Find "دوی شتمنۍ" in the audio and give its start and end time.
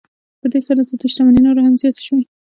0.99-1.41